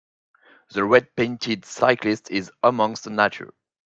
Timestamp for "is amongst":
2.31-3.07